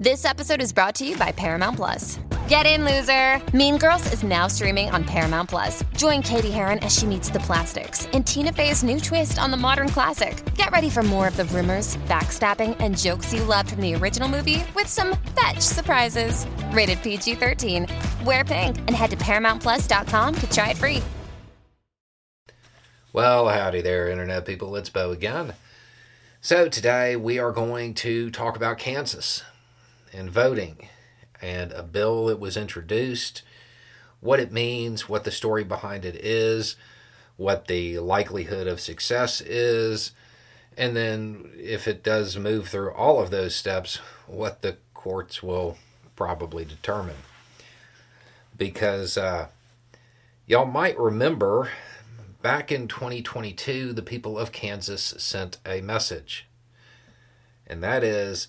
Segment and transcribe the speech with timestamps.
[0.00, 2.18] This episode is brought to you by Paramount Plus.
[2.48, 3.38] Get in, loser!
[3.54, 5.84] Mean Girls is now streaming on Paramount Plus.
[5.94, 9.58] Join Cady Heron as she meets the plastics in Tina Fey's new twist on the
[9.58, 10.42] modern classic.
[10.54, 14.26] Get ready for more of the rumors, backstabbing, and jokes you loved from the original
[14.26, 16.46] movie with some fetch surprises.
[16.72, 17.86] Rated PG 13.
[18.24, 21.02] Wear pink and head to ParamountPlus.com to try it free.
[23.12, 24.74] Well, howdy there, Internet people.
[24.76, 25.52] It's Beau again.
[26.40, 29.42] So, today we are going to talk about Kansas
[30.12, 30.88] and voting
[31.42, 33.42] and a bill that was introduced,
[34.20, 36.76] what it means, what the story behind it is,
[37.36, 40.12] what the likelihood of success is,
[40.76, 43.96] and then if it does move through all of those steps,
[44.26, 45.76] what the courts will
[46.16, 47.16] probably determine.
[48.56, 49.48] Because uh,
[50.46, 51.70] y'all might remember
[52.42, 56.46] back in 2022, the people of Kansas sent a message,
[57.66, 58.48] and that is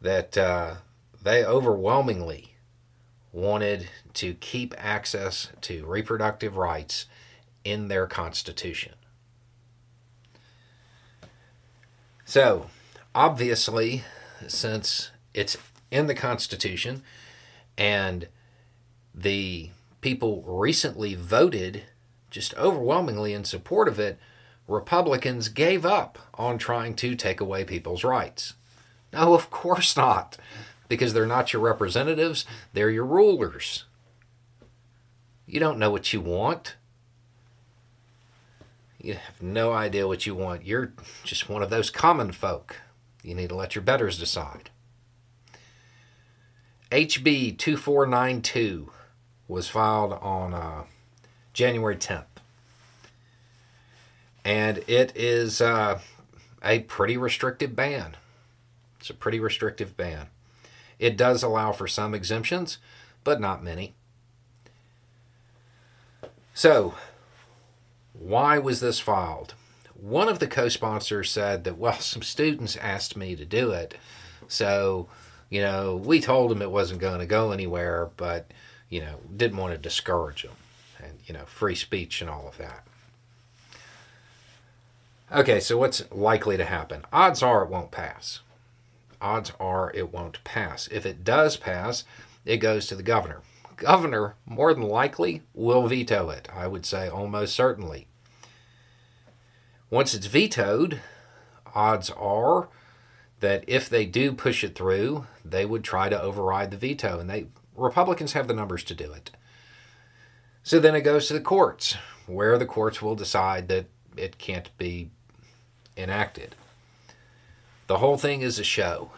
[0.00, 0.74] that uh,
[1.22, 2.54] they overwhelmingly
[3.32, 7.06] wanted to keep access to reproductive rights
[7.64, 8.94] in their constitution.
[12.24, 12.70] So,
[13.14, 14.04] obviously,
[14.46, 15.56] since it's
[15.90, 17.02] in the Constitution
[17.76, 18.28] and
[19.14, 19.70] the
[20.00, 21.82] people recently voted
[22.30, 24.18] just overwhelmingly in support of it,
[24.68, 28.54] Republicans gave up on trying to take away people's rights.
[29.12, 30.36] No, of course not,
[30.88, 33.84] because they're not your representatives, they're your rulers.
[35.46, 36.76] You don't know what you want.
[39.02, 40.64] You have no idea what you want.
[40.64, 40.92] You're
[41.24, 42.76] just one of those common folk.
[43.22, 44.70] You need to let your betters decide.
[46.90, 48.90] HB 2492
[49.48, 50.84] was filed on uh,
[51.52, 52.24] January 10th.
[54.44, 56.00] And it is uh,
[56.62, 58.16] a pretty restrictive ban.
[59.00, 60.26] It's a pretty restrictive ban.
[60.98, 62.76] It does allow for some exemptions,
[63.24, 63.94] but not many.
[66.52, 66.94] So,
[68.12, 69.54] why was this filed?
[69.94, 73.94] One of the co sponsors said that, well, some students asked me to do it.
[74.46, 75.08] So,
[75.48, 78.50] you know, we told them it wasn't going to go anywhere, but,
[78.90, 80.52] you know, didn't want to discourage them.
[81.02, 82.84] And, you know, free speech and all of that.
[85.32, 87.06] Okay, so what's likely to happen?
[87.12, 88.40] Odds are it won't pass.
[89.20, 90.88] Odds are it won't pass.
[90.88, 92.04] If it does pass,
[92.44, 93.42] it goes to the governor.
[93.76, 96.48] Governor, more than likely, will veto it.
[96.54, 98.06] I would say almost certainly.
[99.90, 101.00] Once it's vetoed,
[101.74, 102.68] odds are
[103.40, 107.28] that if they do push it through, they would try to override the veto, and
[107.28, 109.30] they Republicans have the numbers to do it.
[110.62, 114.76] So then it goes to the courts, where the courts will decide that it can't
[114.76, 115.10] be
[115.96, 116.54] enacted.
[117.90, 119.10] The whole thing is a show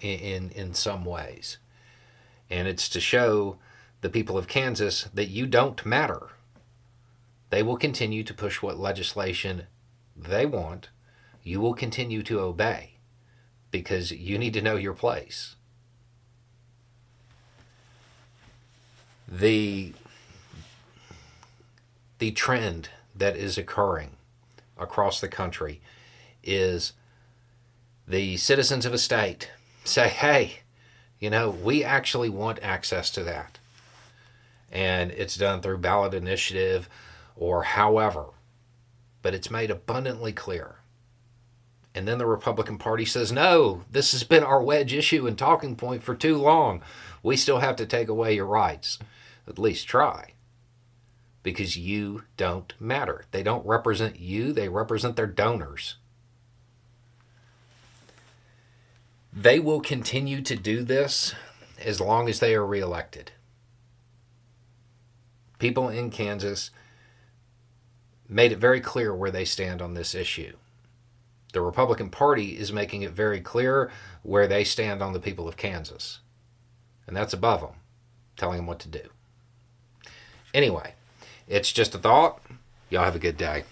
[0.00, 1.58] in, in, in some ways.
[2.50, 3.58] And it's to show
[4.00, 6.30] the people of Kansas that you don't matter.
[7.50, 9.68] They will continue to push what legislation
[10.16, 10.88] they want.
[11.44, 12.94] You will continue to obey
[13.70, 15.54] because you need to know your place.
[19.28, 19.92] The
[22.18, 24.16] the trend that is occurring
[24.76, 25.80] across the country
[26.42, 26.94] is
[28.10, 29.52] the citizens of a state
[29.84, 30.60] say, hey,
[31.20, 33.60] you know, we actually want access to that.
[34.72, 36.88] And it's done through ballot initiative
[37.36, 38.26] or however,
[39.22, 40.76] but it's made abundantly clear.
[41.94, 45.76] And then the Republican Party says, no, this has been our wedge issue and talking
[45.76, 46.82] point for too long.
[47.22, 48.98] We still have to take away your rights.
[49.46, 50.32] At least try
[51.42, 53.24] because you don't matter.
[53.30, 55.96] They don't represent you, they represent their donors.
[59.32, 61.34] They will continue to do this
[61.84, 63.32] as long as they are reelected.
[65.58, 66.70] People in Kansas
[68.28, 70.56] made it very clear where they stand on this issue.
[71.52, 73.90] The Republican Party is making it very clear
[74.22, 76.20] where they stand on the people of Kansas.
[77.06, 77.74] And that's above them,
[78.36, 79.02] telling them what to do.
[80.54, 80.94] Anyway,
[81.48, 82.40] it's just a thought.
[82.88, 83.64] Y'all have a good day.